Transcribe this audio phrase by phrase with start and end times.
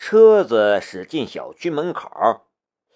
[0.00, 2.46] 车子驶进小区门口，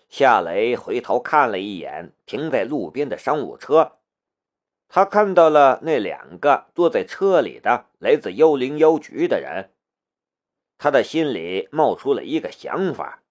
[0.08, 3.98] 夏雷回头看了一眼停在路边的商务车，
[4.88, 9.70] 他看到了那两个坐在车里的来自幺零幺局的人，
[10.78, 13.22] 他的心里冒出了一个想法：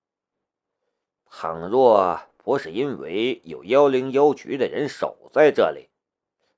[1.32, 5.90] 倘若不是因为有幺零幺局的人守在这里，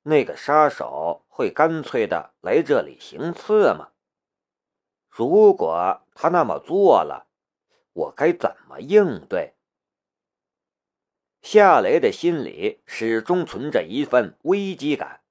[0.03, 3.91] 那个杀手会干脆的来这里行刺吗？
[5.17, 7.27] 如果他那么做了，
[7.93, 9.55] 我该怎么应对？
[11.41, 15.23] 夏雷的心里始终存着一份危机感，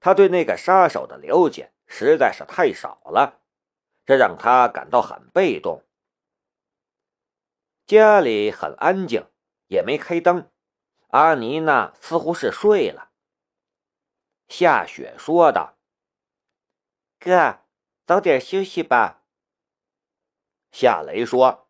[0.00, 3.42] 他对那个杀手的了解实在是太少了，
[4.06, 5.84] 这让他感到很被动。
[7.84, 9.26] 家里很安静，
[9.66, 10.50] 也没开灯，
[11.08, 13.10] 阿妮娜似乎是睡了。
[14.48, 15.76] 夏雪说道
[17.20, 17.58] ：“哥，
[18.06, 19.16] 早点休息吧。”
[20.80, 21.66] 夏雷说：“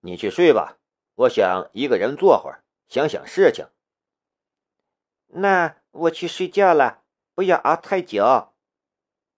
[0.00, 0.78] 你去睡吧，
[1.14, 3.68] 我想一个人坐会儿，想想事情。”
[5.28, 7.02] 那我去睡觉了，
[7.34, 8.54] 不要熬太久。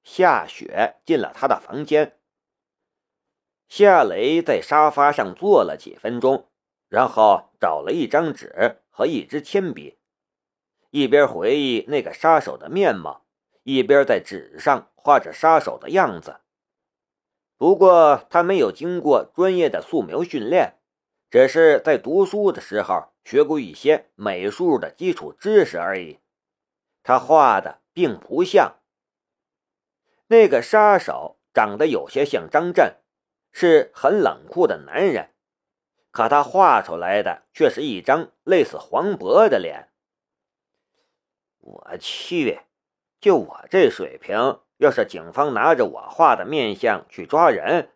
[0.05, 2.21] 夏雪进了他的房间。
[3.67, 6.49] 夏雷在沙发上坐了几分钟，
[6.87, 9.99] 然后找了一张纸和一支铅笔，
[10.91, 13.27] 一边回忆那个杀手的面貌，
[13.65, 16.39] 一边在纸上画着杀手的样子。
[17.59, 20.79] 不过他没有经过专业的素描训练，
[21.29, 26.21] 只是在读书的时候学过一些美术的基础知识而已。
[27.03, 28.77] 他画的并不像
[30.29, 32.97] 那个杀手，长得有些像张震，
[33.51, 35.35] 是很冷酷的男人，
[36.13, 39.89] 可他画出来的却是一张类似黄渤的脸。
[41.59, 42.61] 我去，
[43.21, 44.61] 就我这水平！
[44.79, 47.93] 要是警方拿着我画的面相去抓人，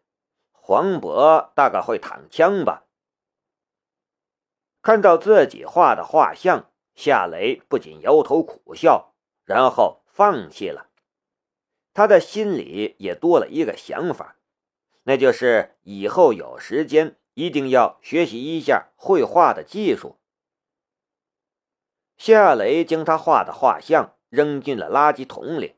[0.50, 2.84] 黄渤大概会躺枪吧。
[4.82, 9.14] 看到自己画的画像，夏雷不仅摇头苦笑，
[9.44, 10.88] 然后放弃了。
[11.94, 14.36] 他的心里也多了一个想法，
[15.04, 20.18] 那就是以后有时间一定要学习一下绘画的技术。
[22.16, 25.76] 夏雷将他画的画像扔进了垃圾桶里。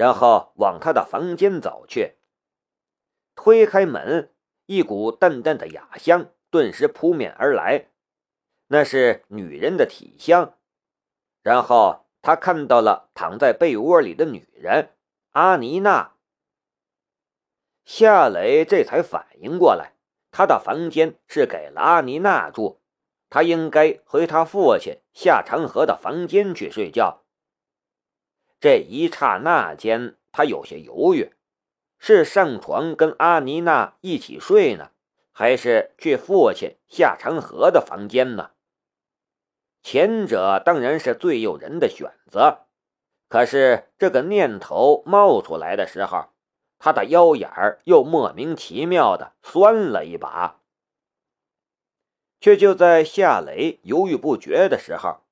[0.00, 2.14] 然后往他的房间走去，
[3.34, 4.32] 推开门，
[4.64, 7.90] 一股淡淡的雅香顿时扑面而来，
[8.68, 10.54] 那是女人的体香。
[11.42, 14.94] 然后他看到了躺在被窝里的女人
[15.32, 16.14] 阿妮娜。
[17.84, 19.92] 夏雷这才反应过来，
[20.30, 22.80] 他的房间是给了阿妮娜住，
[23.28, 27.22] 他应该回他父亲夏长河的房间去睡觉。
[28.60, 31.32] 这一刹那间，他有些犹豫：
[31.98, 34.90] 是上床跟阿妮娜一起睡呢，
[35.32, 38.50] 还是去父亲夏长河的房间呢？
[39.82, 42.66] 前者当然是最诱人的选择，
[43.30, 46.26] 可是这个念头冒出来的时候，
[46.78, 50.60] 他的腰眼儿又莫名其妙的酸了一把。
[52.42, 55.22] 却就在夏雷犹豫不决的时候，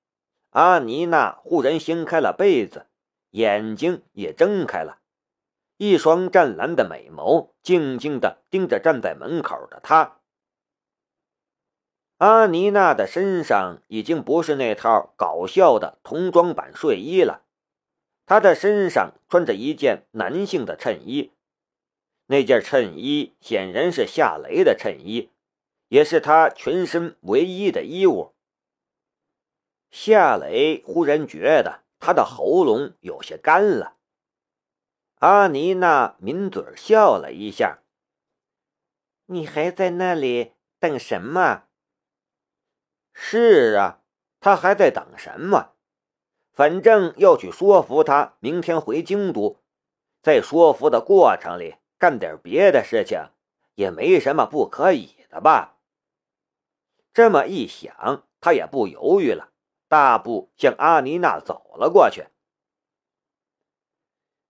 [0.50, 2.86] 阿妮娜忽然掀开了被子。
[3.30, 5.00] 眼睛也睁开了，
[5.76, 10.20] 一双湛蓝的美眸静静地盯着站在门口的他。
[12.16, 17.44] 阿妮娜的身上已经不是那套搞笑的童装版睡衣了，
[18.26, 21.32] 她的身上穿着一件男性的衬衣，
[22.26, 25.30] 那件衬衣显然是夏雷的衬衣，
[25.88, 28.34] 也是他全身唯一的衣物。
[29.90, 31.84] 夏雷忽然觉得。
[31.98, 33.96] 他的喉咙有些干了。
[35.16, 37.80] 阿妮娜抿嘴笑了一下
[39.26, 41.64] ：“你还在那里等什么
[43.12, 44.02] ？”“是啊，
[44.38, 45.72] 他还在等什么？
[46.52, 49.60] 反正要去说服他明天回京都，
[50.22, 53.30] 在说服的过程里干点别的事情，
[53.74, 55.76] 也没什么不可以的吧？”
[57.12, 59.47] 这么一想，他也不犹豫了。
[59.88, 62.28] 大步向阿妮娜走了过去。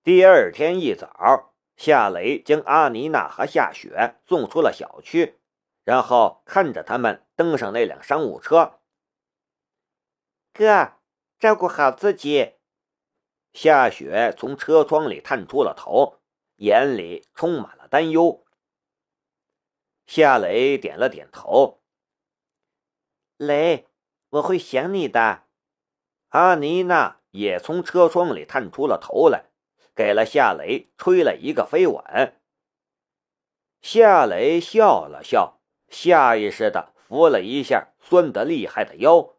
[0.03, 5.39] 第二天一早，夏雷将阿妮娜和夏雪送出了小区，
[5.85, 8.81] 然后看着他们登上那辆商务车。
[10.53, 10.95] 哥，
[11.39, 12.55] 照顾好自己。
[13.53, 16.21] 夏雪从车窗里探出了头，
[16.57, 18.45] 眼里充满了担忧。
[20.07, 21.81] 夏雷点了点头。
[23.37, 23.88] 雷。
[24.31, 25.45] 我会想你的，
[26.29, 29.47] 阿妮娜也从车窗里探出了头来，
[29.95, 32.03] 给了夏雷吹了一个飞吻。
[33.81, 39.37] 夏雷笑了笑，下意识的扶了一下酸得厉害的腰。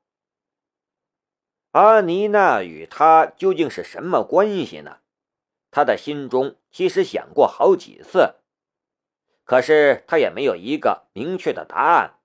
[1.72, 5.02] 阿妮娜与他究竟是什么关系呢？
[5.70, 8.38] 他的心中其实想过好几次，
[9.44, 12.19] 可是他也没有一个明确的答案。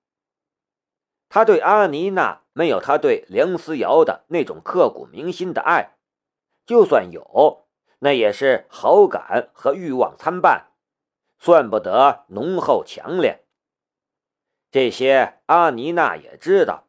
[1.29, 5.97] 他对阿妮娜没有他对梁思瑶的那种刻骨铭心的爱，
[6.65, 7.67] 就算有，
[7.99, 10.71] 那也是好感和欲望参半，
[11.37, 13.45] 算不得浓厚强烈。
[14.71, 16.83] 这些阿妮娜也知道。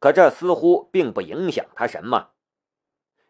[0.00, 2.32] 可这似乎并不影响他什么，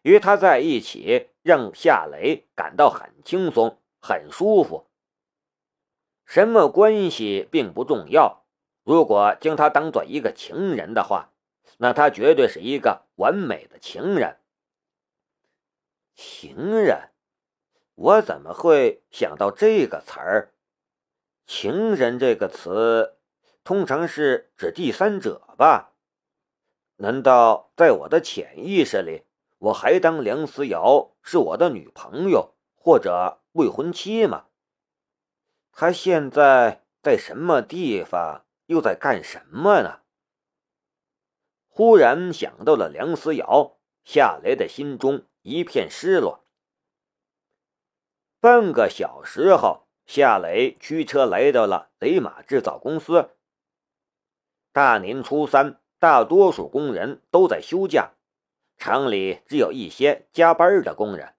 [0.01, 4.89] 与他在一起让夏雷感到很轻松、很舒服。
[6.25, 8.44] 什么关系并不重要，
[8.85, 11.31] 如果将他当做一个情人的话，
[11.79, 14.37] 那他绝对是一个完美的情人。
[16.13, 17.09] 情人，
[17.95, 20.53] 我怎么会想到这个词儿？
[21.47, 23.17] 情人这个词，
[23.63, 25.93] 通常是指第三者吧？
[26.97, 29.23] 难道在我的潜意识里，
[29.57, 34.45] 我还当梁思瑶是我的女朋友或者未婚妻吗？
[35.71, 40.01] 她现在在什么地方，又在干什么呢？
[41.67, 46.45] 忽然想到了梁思瑶，夏雷的心中一片失落。
[48.39, 53.31] 半个小时后，夏雷驱车来到了雷马制造公司。
[54.71, 55.79] 大年初三。
[55.97, 58.11] 大多数工人都在休假，
[58.77, 61.33] 厂里只有一些加班的工人。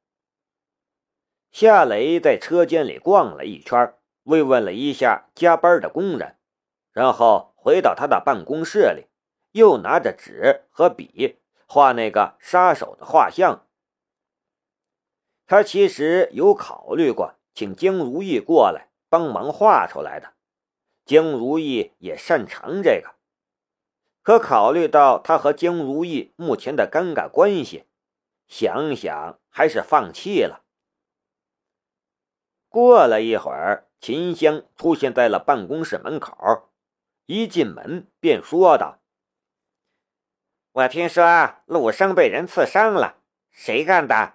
[1.53, 3.95] 夏雷在车间里逛了一圈，
[4.25, 6.36] 慰问了一下加班的工人，
[6.97, 9.05] 然后回到他的办公室里，
[9.53, 13.67] 又拿着纸和笔画那个杀手的画像。
[15.47, 20.33] 他其实有考虑过请江如意过来帮忙画出来的，
[21.05, 23.15] 江如意也擅长这个。
[24.23, 27.85] 可考虑到他和江如意目前的尴尬关系，
[28.49, 30.63] 想想还是放弃了。
[32.71, 36.71] 过了一会儿，秦香出现在了办公室门口，
[37.27, 39.01] 一进门便说道
[40.73, 43.19] ：“我听说陆生被人刺伤了，
[43.51, 44.35] 谁干的？”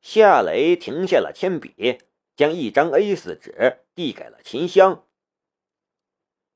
[0.00, 2.00] 夏雷停下了铅笔，
[2.36, 5.04] 将一张 A4 纸递给了秦香。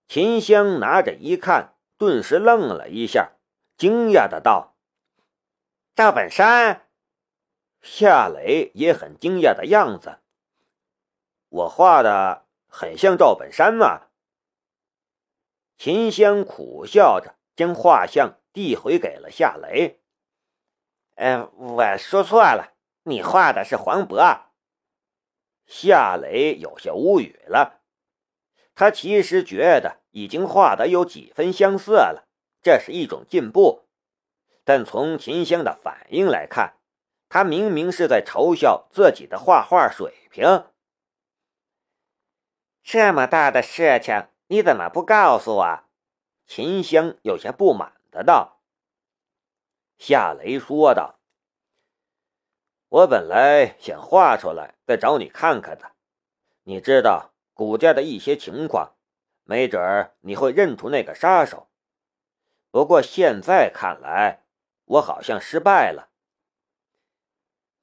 [0.07, 1.75] 秦香拿着一看。
[2.01, 3.33] 顿时愣了一下，
[3.77, 4.75] 惊讶的道
[5.95, 6.89] ：“赵本山。”
[7.83, 10.21] 夏雷也很惊讶的样子。
[11.51, 14.07] 我画的很像赵本山吗？
[15.83, 20.03] 秦香苦笑着将画像递回给了夏雷。
[21.17, 22.75] “嗯，我说错了，
[23.05, 24.43] 你画的是黄渤。”
[25.65, 27.81] 夏雷有些无语了，
[28.75, 30.01] 他其实觉得。
[30.11, 32.29] 已经画的有几分相似了，
[32.61, 33.87] 这是一种进步。
[34.65, 36.75] 但从秦香的反应来看，
[37.29, 40.67] 他明明是在嘲笑自己的画画水平。
[42.83, 45.85] 这么大的事情，你怎么不告诉我？
[46.45, 48.59] 秦香有些不满的道。
[49.97, 51.21] 夏雷说道
[52.91, 55.93] ：“我本来想画出来再找你看看的，
[56.65, 58.97] 你知道谷家的一些情况。”
[59.47, 61.69] 没准儿你会认出那个杀手，
[62.73, 64.45] 不过现在看来，
[64.85, 66.11] 我好像失败了。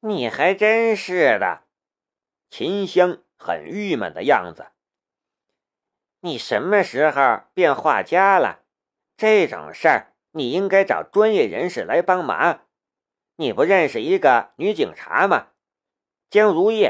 [0.02, 1.64] 你还真是的，
[2.50, 4.68] 秦香很郁闷的样子。
[6.22, 8.64] 你什么时候变画家了？
[9.16, 12.68] 这种事儿你应该找专业人士来帮忙。
[13.36, 15.50] 你不认识一个女警察吗？
[16.30, 16.90] 江如意，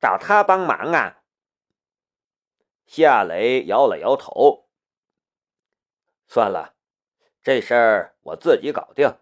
[0.00, 1.22] 找她帮忙啊。
[2.86, 4.68] 夏雷摇了摇头，
[6.26, 6.74] 算了，
[7.42, 9.18] 这事儿我自己搞定。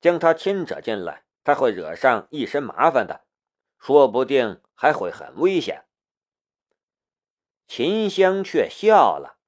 [0.00, 3.26] 将他牵扯进来，他会惹上一身麻烦的，
[3.78, 5.84] 说不定还会很危险。
[7.72, 9.38] 秦香却笑了：“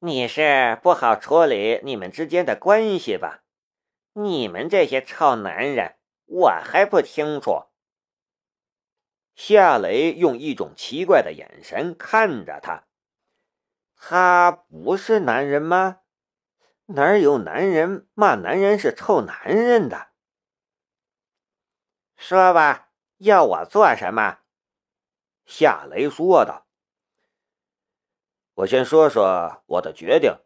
[0.00, 3.44] 你是不好处理你们之间的关系吧？
[4.12, 7.68] 你们这些臭男人，我还不清楚。”
[9.34, 12.84] 夏雷用一种奇怪的眼神看着他。
[13.96, 16.00] 他不是男人吗？
[16.88, 20.08] 哪有男人骂男人是臭男人的？
[22.18, 24.40] 说吧，要我做什么？
[25.46, 26.64] 夏雷说道
[28.56, 30.38] ：“我先说说我的决定。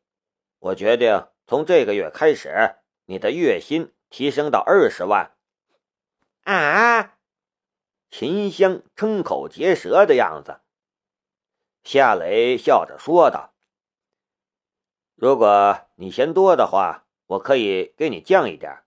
[0.59, 2.75] 我决定从这个月开始，
[3.05, 5.37] 你的月薪提升到二十万。”
[6.43, 7.17] 啊！
[8.11, 10.61] 秦香瞠口结舌的样子，
[11.85, 13.55] 夏雷笑着说道
[15.15, 18.83] ：“如果你嫌多的话，我可以给你降一点。”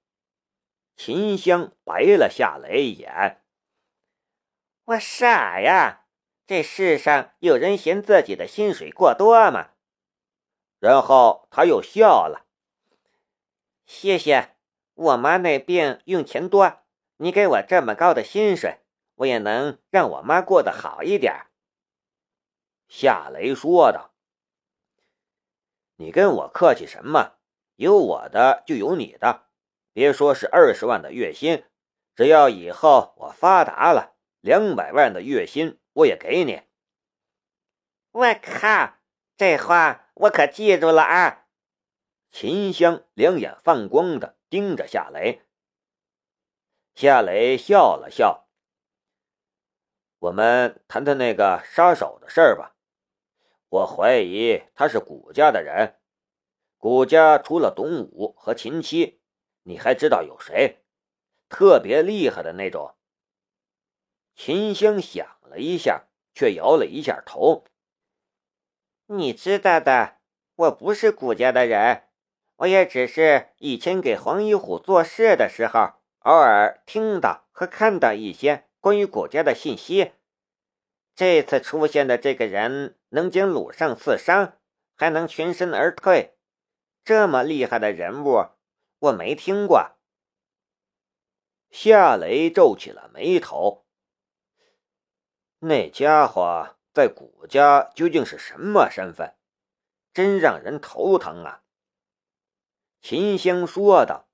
[0.97, 3.41] 秦香白了夏雷一眼
[4.83, 6.02] ：“我傻呀，
[6.45, 9.71] 这世上有人嫌自己的薪水过多吗？”
[10.79, 12.45] 然后他又笑了
[13.85, 14.55] ：“谢谢，
[14.93, 16.79] 我妈那病用钱多，
[17.17, 18.79] 你给我这么高的薪水，
[19.15, 21.45] 我也能让我妈过得好一点。”
[22.89, 24.13] 夏雷说道
[25.95, 27.37] ：“你跟我客气什么？
[27.75, 29.47] 有我的就有你的。
[29.93, 31.63] 别说是二十万的月薪，
[32.15, 36.61] 只要以后我发达了，两百万的月薪我也给你。”
[38.11, 38.97] 我靠，
[39.37, 41.47] 这话我可记住了啊！
[42.29, 45.41] 秦香两眼放光的盯着夏雷。
[46.95, 48.47] 夏雷笑了笑
[50.19, 52.75] ：“我们谈谈那个杀手的事儿吧。”
[53.69, 55.99] 我怀疑他是谷家的人。
[56.77, 59.19] 谷家除了董武和秦七，
[59.63, 60.83] 你还知道有谁？
[61.49, 62.95] 特别厉害的那种。
[64.35, 67.63] 秦香想了一下，却摇了一下头。
[69.05, 70.17] 你知道的，
[70.55, 72.03] 我不是谷家的人，
[72.57, 80.13] 我也只是以前给黄一虎做事的时候，偶尔听到和看到一些关于谷家的信息。
[81.15, 84.57] 这次出现的这个人能将鲁胜刺伤，
[84.95, 86.35] 还能全身而退，
[87.03, 88.47] 这么厉害的人物，
[88.97, 89.91] 我没听过。
[91.69, 93.82] 夏雷皱起了眉头。
[95.65, 99.33] 那家伙在谷家究竟是什么身份？
[100.13, 101.63] 真让人头疼啊！
[103.01, 104.27] 秦香说道：“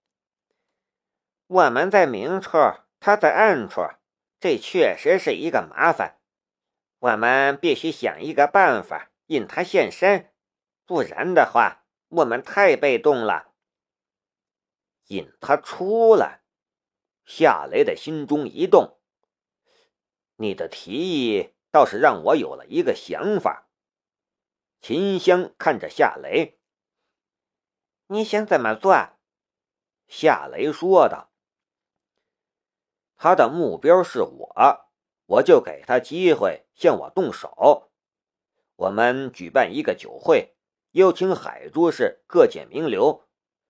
[1.46, 2.58] 我们在明处，
[3.00, 3.82] 他在暗处，
[4.40, 6.20] 这确实是一个麻烦。”
[6.98, 10.34] 我们必须想一个办法引他现身，
[10.88, 13.54] 不然的话，我们太被动了。
[15.10, 16.42] 引他出来，
[17.24, 18.99] 夏雷的心中一动。
[20.42, 23.68] 你的提议倒是让我有了一个想法。
[24.82, 26.60] 秦香看着夏雷，
[28.08, 28.96] 你想怎么做？
[30.08, 31.32] 夏雷说道
[33.18, 34.86] ：“他的目标是我。”
[35.30, 37.92] 我就给他机会向我动手。
[38.78, 40.56] 我们举办一个酒会，
[40.94, 43.28] 邀请海珠市各界名流，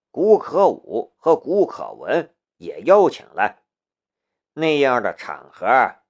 [0.10, 3.62] 古可武和古可文也邀请来。
[4.54, 5.68] 那样的场合，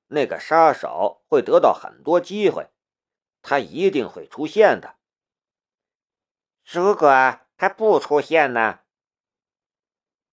[0.09, 2.69] 那个杀手会得到很多机会，
[3.41, 4.97] 他一定会出现的。
[6.69, 8.81] 如果他不出现呢？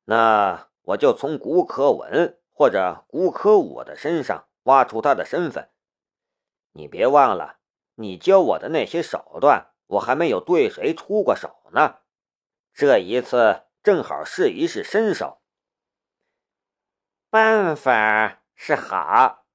[0.04, 4.47] 那我就从古可文或者古可武的身上。
[4.66, 5.71] 挖出他的身份，
[6.73, 7.61] 你别忘了，
[7.95, 12.00] 你教我的那些手段，我还没有对谁出过手呢。
[12.75, 15.40] 这一次正好试一试身手。
[17.30, 19.46] 办法是好，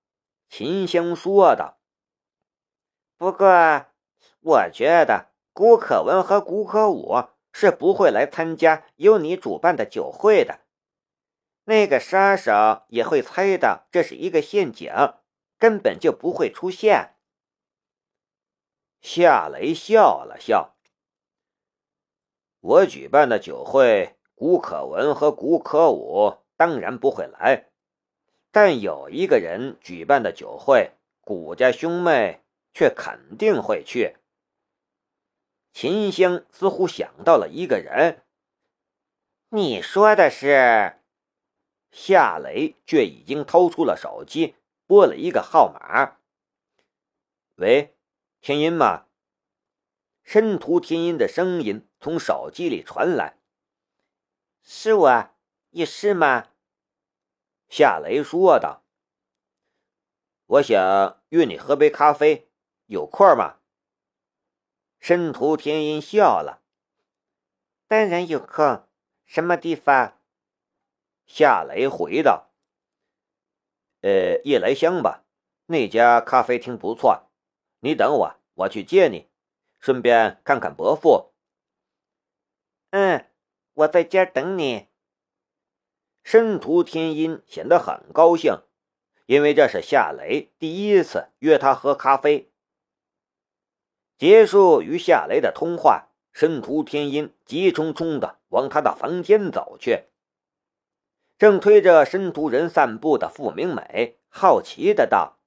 [0.51, 1.79] 秦香说道。
[3.15, 3.85] 不过，
[4.41, 10.59] 我觉得古可文和古可武是不会来参加由你主办的酒会的。
[11.63, 14.91] 那个杀手也会猜到这是一个陷阱，
[15.57, 17.15] 根本就不会出现。
[18.99, 20.75] 夏雷笑了笑
[22.59, 27.70] ：“我举办的酒会，古可文和古可武当然不会来，
[28.51, 30.91] 但有一个人举办的酒会，
[31.21, 32.41] 古家兄妹
[32.73, 34.17] 却肯定会去。”
[35.73, 38.23] 秦香似乎想到了一个人，
[39.49, 40.97] 你说的是？
[41.91, 44.55] 夏雷却已经掏出了手机，
[44.85, 46.17] 拨了一个号码。
[47.55, 47.95] 喂，
[48.41, 49.05] 天音吗？
[50.23, 53.37] 申屠天音的声音从手机里传来。
[54.61, 55.29] 是我，
[55.71, 56.50] 有事吗？
[57.71, 58.83] 夏雷说道。
[60.45, 62.51] 我想约你喝杯咖啡，
[62.87, 63.59] 有空吗？
[64.99, 66.61] 申屠天音笑了。
[67.87, 68.85] 当然有空，
[69.25, 70.19] 什么地方？
[71.25, 72.51] 夏雷回道
[74.03, 75.23] ：“呃，夜来香吧，
[75.67, 77.31] 那家咖啡厅不错。
[77.79, 79.29] 你等我，我去接你，
[79.79, 81.31] 顺便看看伯父。
[82.91, 83.31] ”“嗯，
[83.75, 84.89] 我在家等你。”
[86.23, 88.61] 申屠天音显得很高兴，
[89.25, 92.51] 因为这是夏雷第一次约他喝咖啡。
[94.17, 100.05] 结束与夏雷的通话，申屠天音急冲冲的往他的房间走去。
[101.37, 105.39] 正推着申屠人散步的傅明美好奇的道：“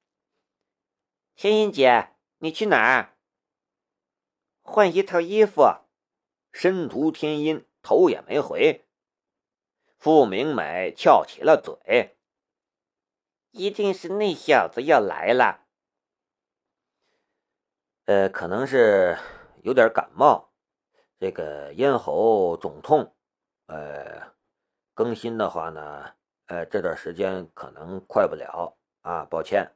[1.36, 3.14] 天音姐，你去哪儿？
[4.62, 5.62] 换一套衣服。
[6.50, 8.84] 申屠天音头也没回。
[10.04, 12.14] 傅明美翘起了嘴
[13.52, 15.64] ：“一定是那小子要来了。
[18.04, 19.16] 呃，可能是
[19.62, 20.52] 有点感冒，
[21.18, 23.16] 这个咽喉肿痛。
[23.64, 24.34] 呃，
[24.92, 26.14] 更新的话呢，
[26.49, 29.73] 呃，这段时间可能快不了啊，抱歉。”